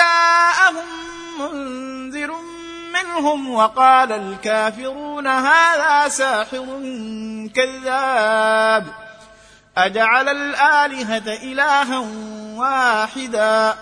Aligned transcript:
جاءهم 0.00 0.86
منذر 1.40 2.34
منهم 2.92 3.50
وقال 3.50 4.12
الكافرون 4.12 5.26
هذا 5.26 6.08
ساحر 6.08 6.66
كذاب. 7.54 8.86
أجعل 9.76 10.28
الآلهة 10.28 11.34
إلها 11.42 11.98
واحدا. 12.56 13.74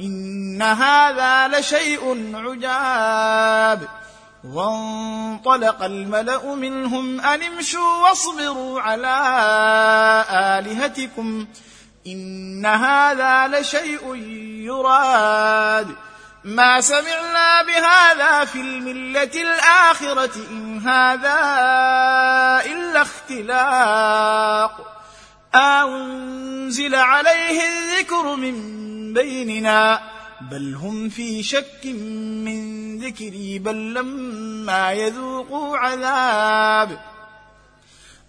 إن 0.00 0.62
هذا 0.62 1.48
لشيء 1.48 2.32
عجاب. 2.34 3.88
وانطلق 4.44 5.82
الملأ 5.82 6.54
منهم 6.54 7.20
أن 7.20 7.42
امشوا 7.42 8.08
واصبروا 8.08 8.80
على 8.80 9.16
آلهتكم. 10.30 11.46
إن 12.06 12.66
هذا 12.66 13.60
لشيء 13.60 14.14
يراد. 14.66 15.94
ما 16.44 16.80
سمعنا 16.80 17.62
بهذا 17.62 18.44
في 18.44 18.60
الملة 18.60 19.42
الآخرة 19.42 20.30
إن 20.50 20.78
هذا 20.78 21.38
إلا 22.72 23.02
اختلاق. 23.02 24.98
انزل 25.54 26.94
عليه 26.94 27.60
الذكر 27.68 28.36
من 28.36 28.54
بيننا؟ 29.14 30.00
بل 30.40 30.74
هم 30.74 31.08
في 31.08 31.42
شك 31.42 31.86
من 32.44 32.98
ذكري 32.98 33.58
بل 33.58 33.94
لما 33.94 34.92
يذوقوا 34.92 35.78
عذاب. 35.78 37.17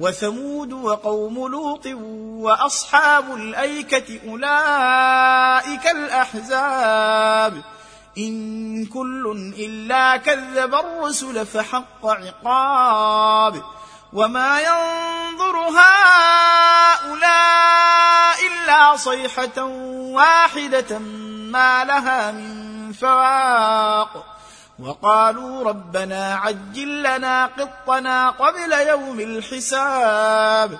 وثمود 0.00 0.72
وقوم 0.72 1.48
لوط 1.48 1.86
وأصحاب 2.42 3.34
الأيكة 3.34 4.20
أولئك 4.28 5.86
الأحزاب. 5.86 7.62
إن 8.18 8.86
كل 8.86 9.52
إلا 9.58 10.16
كذب 10.16 10.74
الرسل 10.74 11.46
فحق 11.46 12.06
عقاب. 12.06 13.62
وما 14.12 14.60
ينظر 14.60 15.56
هؤلاء 15.56 17.32
إلا 18.46 18.96
صيحة 18.96 19.64
واحدة 20.14 20.98
ما 20.98 21.84
لها 21.84 22.32
من 22.32 22.92
فواق. 22.92 24.21
وقالوا 24.78 25.64
ربنا 25.64 26.34
عجل 26.34 27.02
لنا 27.02 27.46
قطنا 27.46 28.30
قبل 28.30 28.72
يوم 28.72 29.20
الحساب. 29.20 30.78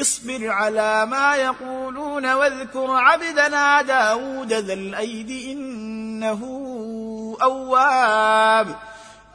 اصبر 0.00 0.48
على 0.48 1.06
ما 1.06 1.36
يقولون 1.36 2.32
واذكر 2.32 2.90
عبدنا 2.90 3.82
داود 3.82 4.52
ذا 4.52 4.72
الأيد 4.72 5.30
إنه 5.30 6.40
أواب. 7.42 8.76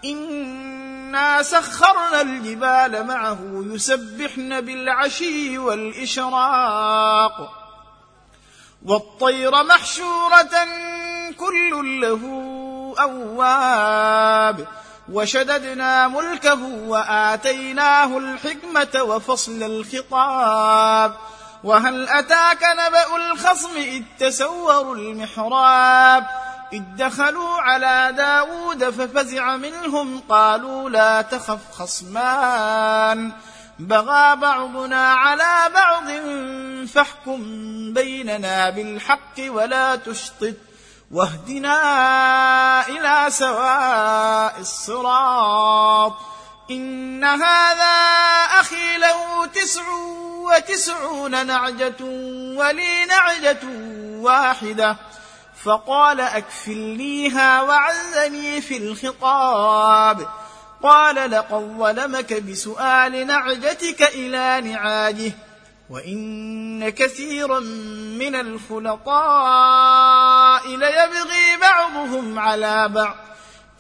إنا 0.06 1.44
سخرنا 1.44 2.22
الجبال 2.22 3.08
معه 3.08 3.40
يسبحن 3.52 4.62
بالعشي 4.62 5.58
والإشراق. 5.58 7.52
والطير 8.86 9.64
محشورة 9.64 10.68
كل 11.38 12.02
له 12.02 12.55
أواب 13.00 14.68
وشددنا 15.12 16.08
ملكه 16.08 16.64
وآتيناه 16.64 18.18
الحكمة 18.18 19.04
وفصل 19.04 19.64
الخطاب. 19.64 21.16
وهل 21.64 22.10
أتاك 22.10 22.64
نبأ 22.64 23.16
الخصم 23.16 23.76
إذ 23.76 24.04
تسوروا 24.20 24.96
المحراب؟ 24.96 26.26
إذ 26.74 26.82
دخلوا 26.98 27.58
على 27.58 28.14
داود 28.18 28.90
ففزع 28.90 29.58
منهم 29.58 30.22
قالوا 30.30 30.90
لا 30.90 31.22
تخف 31.22 31.72
خصمان. 31.72 33.32
بغى 33.80 34.36
بعضنا 34.36 35.14
على 35.14 35.74
بعض 35.74 36.04
فاحكم 36.88 37.44
بيننا 37.94 38.70
بالحق 38.70 39.40
ولا 39.40 39.96
تشطط. 39.96 40.65
واهدنا 41.12 42.88
إلى 42.88 43.26
سواء 43.30 44.60
الصراط. 44.60 46.14
إن 46.72 47.24
هذا 47.24 47.94
أخي 48.60 48.98
له 48.98 49.46
تسع 49.46 49.84
وتسعون 50.38 51.48
نعجة 51.48 52.04
ولي 52.58 53.06
نعجه 53.06 53.60
واحدة. 54.22 54.98
فقال 55.64 56.22
اكفلنيها 56.22 57.62
وعزني 57.62 58.62
في 58.62 58.78
الخطاب. 58.78 60.28
قال 60.84 61.32
لقد 61.32 61.78
ظلمك 61.80 62.34
بسؤال 62.34 63.28
نعجتك 63.28 64.02
إلى 64.02 64.62
نعاجه. 64.62 65.32
وإن 65.90 66.90
كثيرا 66.90 67.60
من 68.20 68.36
الخلطاء 68.36 69.08
ليبغي 70.68 71.58
بعضهم 71.62 72.40
على 72.40 72.90
بعض 72.90 73.16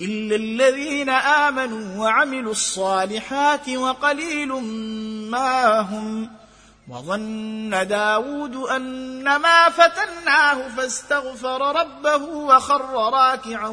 إلا 0.01 0.35
الذين 0.35 1.09
آمنوا 1.09 2.03
وعملوا 2.03 2.51
الصالحات 2.51 3.69
وقليل 3.69 4.47
ما 5.31 5.79
هم 5.79 6.31
وظن 6.89 7.87
داود 7.87 8.55
أن 8.55 9.35
ما 9.35 9.69
فتناه 9.69 10.67
فاستغفر 10.77 11.81
ربه 11.81 12.23
وخر 12.23 13.13
راكعا 13.13 13.67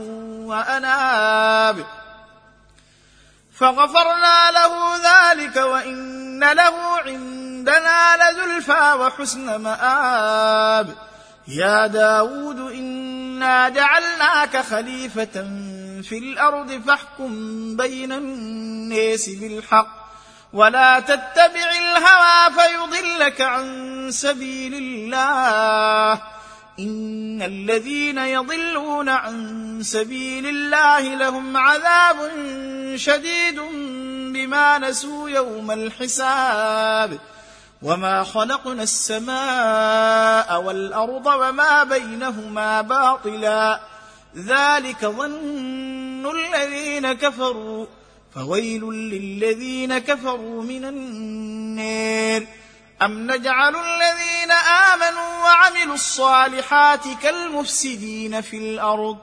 وأناب 0.46 1.86
فغفرنا 3.54 4.50
له 4.50 4.96
ذلك 4.96 5.56
وإن 5.56 6.52
له 6.52 7.00
عندنا 7.62 8.16
لزلفى 8.16 8.96
وحسن 9.00 9.56
مآب. 9.56 10.94
يا 11.48 11.86
داود 11.86 12.58
إنا 12.72 13.68
جعلناك 13.68 14.56
خليفة 14.56 15.32
في 16.02 16.18
الأرض 16.18 16.82
فاحكم 16.86 17.30
بين 17.76 18.12
الناس 18.12 19.28
بالحق. 19.28 20.12
ولا 20.52 21.00
تتبع 21.00 21.70
الهوى 21.80 22.54
فيضلك 22.54 23.40
عن 23.40 24.08
سبيل 24.10 24.74
الله. 24.74 26.20
إن 26.78 27.42
الذين 27.42 28.18
يضلون 28.18 29.08
عن 29.08 29.78
سبيل 29.82 30.46
الله 30.46 31.14
لهم 31.14 31.56
عذاب 31.56 32.30
شديد 32.96 33.60
بما 34.34 34.78
نسوا 34.78 35.28
يوم 35.30 35.70
الحساب. 35.70 37.18
وما 37.82 38.24
خلقنا 38.24 38.82
السماء 38.82 40.62
والارض 40.62 41.26
وما 41.26 41.84
بينهما 41.84 42.80
باطلا 42.80 43.80
ذلك 44.36 45.06
ظن 45.06 46.30
الذين 46.30 47.12
كفروا 47.12 47.86
فويل 48.34 48.84
للذين 48.84 49.98
كفروا 49.98 50.62
من 50.62 50.84
النار 50.84 52.46
ام 53.02 53.30
نجعل 53.32 53.76
الذين 53.76 54.52
امنوا 54.52 55.44
وعملوا 55.44 55.94
الصالحات 55.94 57.00
كالمفسدين 57.22 58.40
في 58.40 58.56
الأرض 58.56 59.18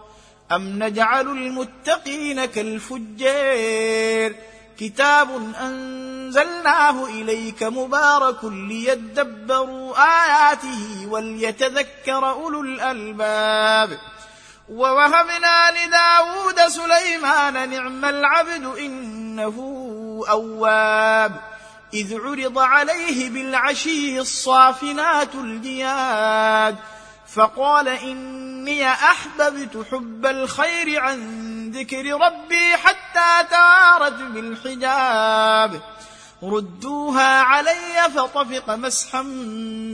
ام 0.51 0.83
نجعل 0.83 1.27
المتقين 1.27 2.45
كالفجار 2.45 4.35
كتاب 4.80 5.54
أنزلناه 5.62 7.06
إليك 7.06 7.64
مبارك 7.64 8.44
ليدبروا 8.44 9.96
آياته 9.98 11.08
وليتذكر 11.08 12.30
أولو 12.30 12.62
الألباب. 12.62 14.00
ووهبنا 14.70 15.72
لداود 15.72 16.60
سليمان 16.68 17.70
نعم 17.70 18.06
العبد 18.06 18.64
إنه 18.66 19.56
أواب. 20.30 21.42
إذ 21.94 22.18
عرض 22.20 22.60
عليه 22.60 23.30
بالعشي 23.30 24.20
الصافنات 24.20 25.36
الجياد. 25.36 26.76
فقال 27.36 27.88
إني 27.88 28.88
أحببت 28.88 29.86
حب 29.92 30.26
الخير 30.26 31.00
عن 31.00 31.20
ذكر 31.71 32.21
ربي 32.21 32.77
حتى 32.77 33.48
توارت 33.51 34.13
بالحجاب. 34.13 35.81
ردوها 36.44 37.42
علي 37.42 38.10
فطفق 38.16 38.69
مسحا 38.69 39.21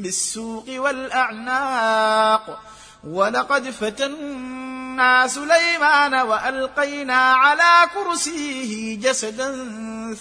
بالسوق 0.04 0.66
والأعناق. 0.70 2.62
ولقد 3.08 3.70
فتنا 3.70 5.28
سليمان 5.28 6.14
وألقينا 6.14 7.34
على 7.34 7.90
كرسيه 7.94 9.00
جسدا 9.00 9.56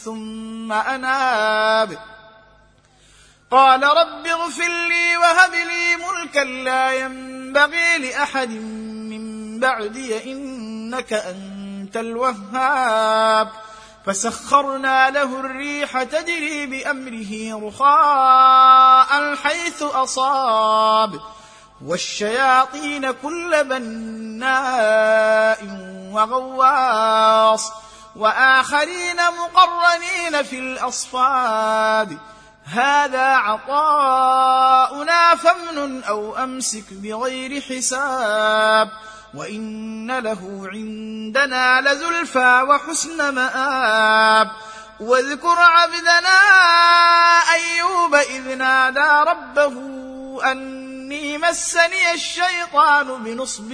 ثم 0.04 0.72
أناب. 0.72 1.98
قال 3.50 3.82
رب 3.82 4.26
اغفر 4.26 4.68
لي 4.88 5.16
وهب 5.16 5.52
لي 5.54 5.96
ملكا 5.96 6.40
لا 6.40 6.92
ينبغي 6.92 7.98
لأحد 7.98 8.50
من 8.50 9.60
بعدي 9.60 10.18
إنك 10.94 11.12
أنت 11.12 11.96
الوهاب. 11.96 13.48
فسخرنا 14.06 15.10
له 15.10 15.40
الريح 15.40 16.02
تجري 16.02 16.66
بأمره 16.66 17.68
رخاء 17.68 19.36
حيث 19.36 19.82
أصاب. 19.82 21.20
والشياطين 21.84 23.10
كل 23.10 23.64
بناء 23.64 25.58
وغواص. 26.12 27.72
وآخرين 28.16 29.16
مقرنين 29.16 30.42
في 30.42 30.58
الأصفاد. 30.58 32.18
هذا 32.64 33.26
عطاؤنا 33.26 35.34
فامنن 35.34 36.04
أو 36.04 36.36
أمسك 36.36 36.84
بغير 36.90 37.60
حساب. 37.60 38.90
وإن 39.36 40.18
له 40.18 40.68
عندنا 40.72 41.80
لزلفى 41.80 42.66
وحسن 42.68 43.34
مآب. 43.34 44.50
واذكر 45.00 45.56
عبدنا 45.58 46.38
أيوب 47.52 48.14
إذ 48.14 48.54
نادى 48.58 49.30
ربه 49.30 49.74
أني 50.52 51.38
مسني 51.38 52.14
الشيطان 52.14 53.22
بنصب 53.22 53.72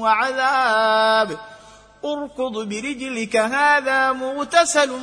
وعذاب. 0.00 1.38
اركض 2.04 2.68
برجلك 2.68 3.36
هذا 3.36 4.12
مغتسل 4.12 4.98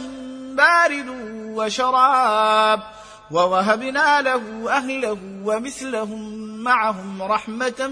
بارد 0.55 1.07
وشراب. 1.55 2.83
ووهبنا 3.31 4.21
له 4.21 4.71
أهله 4.77 5.17
ومثلهم 5.43 6.47
معهم 6.63 7.21
رحمة 7.21 7.89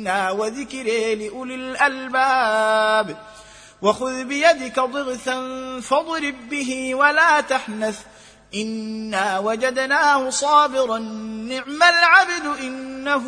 منا 0.00 0.30
وذكر 0.30 0.82
لاولي 1.14 1.54
الالباب 1.54 3.16
وخذ 3.82 4.24
بيدك 4.24 4.80
ضغثا 4.80 5.40
فاضرب 5.80 6.48
به 6.50 6.94
ولا 6.94 7.40
تحنث 7.40 7.98
انا 8.54 9.38
وجدناه 9.38 10.30
صابرا 10.30 10.98
نعم 10.98 11.82
العبد 11.82 12.46
انه 12.60 13.24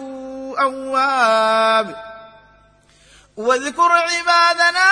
اواب 0.61 2.13
واذكر 3.37 3.93
عبادنا 3.93 4.89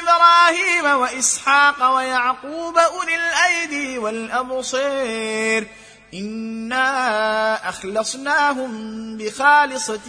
إبراهيم 0.00 1.00
واسحاق 1.00 1.94
ويعقوب 1.94 2.78
اولي 2.78 3.16
الايدي 3.16 3.98
والابصير 3.98 5.68
انا 6.14 7.68
اخلصناهم 7.68 9.16
بخالصه 9.16 10.00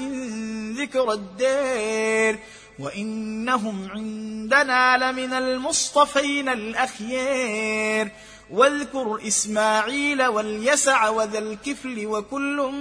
ذكر 0.77 1.11
الدير 1.11 2.39
وانهم 2.79 3.91
عندنا 3.91 4.97
لمن 4.97 5.33
المصطفين 5.33 6.49
الاخيار 6.49 8.09
واذكر 8.51 9.27
اسماعيل 9.27 10.25
واليسع 10.25 11.09
وذا 11.09 11.39
الكفل 11.39 12.05
وكل 12.05 12.71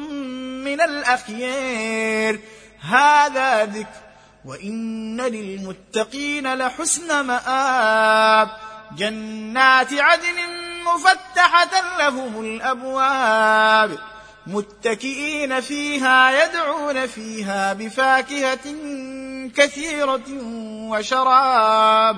من 0.65 0.81
الاخيار 0.81 2.39
هذا 2.81 3.65
ذكر 3.65 4.01
وان 4.45 5.21
للمتقين 5.21 6.55
لحسن 6.55 7.21
مآب 7.21 8.49
جنات 8.97 9.93
عدن 9.93 10.70
مفتحة 10.85 11.99
لهم 11.99 12.41
الأبواب 12.41 13.99
متكئين 14.47 15.61
فيها 15.61 16.45
يدعون 16.45 17.07
فيها 17.07 17.73
بفاكهة 17.73 18.75
كثيرة 19.57 20.43
وشراب. 20.91 22.17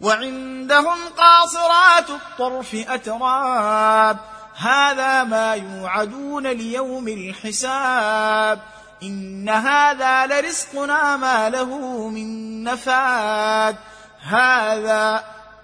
وعندهم 0.00 0.98
قاصرات 1.18 2.10
الطرف 2.10 2.74
أتراب 2.74 4.18
هذا 4.56 5.24
ما 5.24 5.54
يوعدون 5.54 6.46
ليوم 6.46 7.08
الحساب. 7.08 8.60
إن 9.02 9.48
هذا 9.48 10.26
لرزقنا 10.26 11.16
ما 11.16 11.50
له 11.50 11.78
من 12.08 12.62
نفاد. 12.64 13.76
هذا 14.22 15.35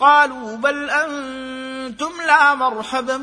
قالوا 0.00 0.56
بل 0.56 0.90
أنتم 0.90 2.10
لا 2.26 2.54
مرحبا 2.54 3.20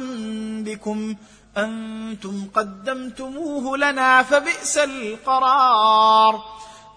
بكم 0.65 1.15
أنتم 1.57 2.47
قدمتموه 2.55 3.77
لنا 3.77 4.23
فبئس 4.23 4.77
القرار. 4.77 6.43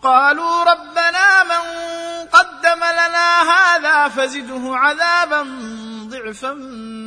قالوا 0.02 0.64
ربنا 0.64 1.44
من 1.44 1.64
قدم 2.32 2.78
لنا 2.78 3.42
هذا 3.42 4.08
فزده 4.08 4.76
عذابا 4.76 5.42
ضعفا 6.08 6.54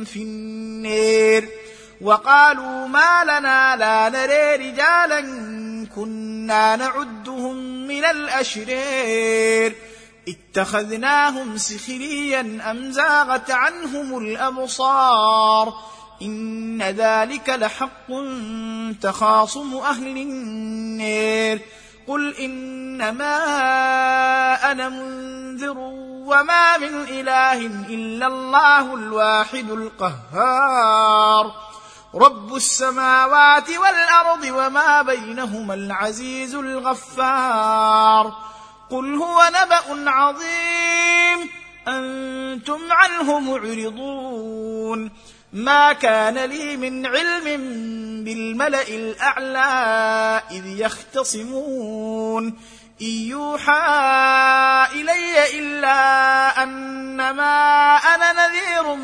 في 0.04 0.16
النير. 0.16 1.48
وقالوا 2.00 2.86
ما 2.86 3.24
لنا 3.24 3.76
لا 3.76 4.08
نري 4.08 4.70
رجالا 4.70 5.20
كنا 5.96 6.76
نعدهم 6.76 7.56
من 7.88 8.04
الأشرير. 8.04 9.91
اتخذناهم 10.28 11.56
سخريا 11.56 12.70
أم 12.70 12.92
زاغت 12.92 13.50
عنهم 13.50 14.18
الأبصار؟ 14.18 15.74
إن 16.22 16.82
ذلك 16.82 17.48
لحق 17.48 18.06
تخاصم 19.00 19.76
أهل 19.76 20.16
النير. 20.16 21.60
قل 22.08 22.36
إنما 22.36 23.36
أنا 24.72 24.88
منذر 24.88 25.78
وما 26.26 26.78
من 26.78 27.02
إله 27.08 27.66
إلا 27.66 28.26
الله 28.26 28.94
الواحد 28.94 29.70
القهار. 29.70 31.52
رب 32.14 32.54
السماوات 32.54 33.70
والأرض 33.70 34.44
وما 34.44 35.02
بينهما 35.02 35.74
العزيز 35.74 36.54
الغفار. 36.54 38.32
قل 38.92 39.14
هو 39.14 39.50
نبأ 39.62 40.10
عظيم. 40.10 41.50
أنتم 41.88 42.78
عنه 42.90 43.38
معرضون. 43.38 45.10
ما 45.52 45.92
كان 45.92 46.38
لي 46.38 46.76
من 46.76 47.06
علم 47.06 47.44
بالملأ 48.24 48.88
الأعلى 48.88 50.42
إذ 50.50 50.66
يختصمون. 50.66 52.46
إن 53.02 53.06
يوحى 53.06 53.82
إلي 54.94 55.58
إلا 55.58 56.62
أنما 56.62 57.96
أنا 57.96 58.32
نذير 58.32 58.94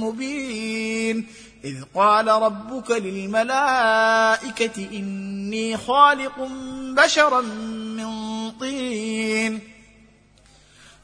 مبين. 0.00 1.26
إذ 1.64 1.76
قال 1.94 2.28
ربك 2.28 2.90
للملائكة 2.90 4.88
إني 4.92 5.76
خالق 5.76 6.48
بشرا 6.96 7.40
من 7.40 8.08
طين. 8.50 8.87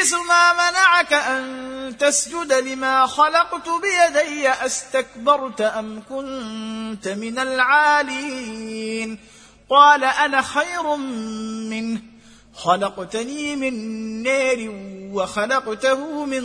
إبليس 0.00 0.14
ما 0.14 0.52
منعك 0.52 1.12
أن 1.12 1.96
تسجد 1.98 2.52
لما 2.52 3.06
خلقت 3.06 3.68
بيدي 3.68 4.48
أستكبرت 4.48 5.60
أم 5.60 6.02
كنت 6.08 7.08
من 7.08 7.38
العالين؟ 7.38 9.18
قال 9.70 10.04
أنا 10.04 10.42
خير 10.42 10.96
منه. 11.70 12.00
خلقتني 12.54 13.56
من 13.56 13.74
نار 14.22 14.56
وخلقته 15.12 16.24
من 16.24 16.44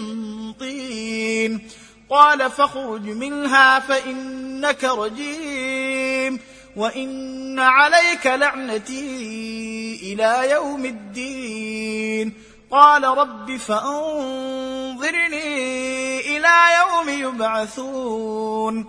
طين. 0.54 1.70
قال 2.10 2.52
فاخرج 2.52 3.02
منها 3.02 3.80
فإنك 3.80 4.84
رجيم. 4.84 6.40
وإن 6.76 7.60
عليك 7.60 8.28
لعنتي 8.28 10.00
إلى 10.04 10.52
يوم 10.52 10.86
الدين. 10.86 11.65
قال 12.72 13.04
رب 13.04 13.56
فأنظرني 13.56 15.36
إلى 16.38 16.54
يوم 16.80 17.10
يبعثون. 17.10 18.86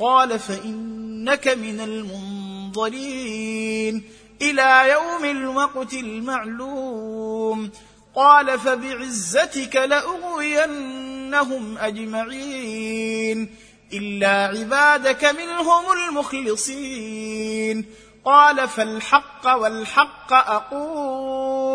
قال 0.00 0.38
فإنك 0.38 1.48
من 1.48 1.80
المنظرين 1.80 4.02
إلى 4.42 4.90
يوم 4.90 5.24
الوقت 5.24 5.94
المعلوم. 5.94 7.70
قال 8.14 8.58
فبعزتك 8.58 9.76
لأغوينهم 9.76 11.78
أجمعين. 11.78 13.54
إلا 13.92 14.28
عبادك 14.28 15.24
منهم 15.24 15.92
المخلصين. 15.92 17.84
قال 18.24 18.68
فالحق 18.68 19.56
والحق 19.56 20.32
أقول. 20.32 21.71